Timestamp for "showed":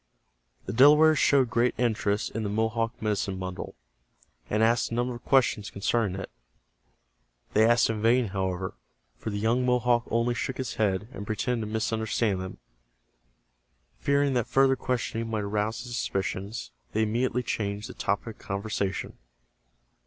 1.19-1.51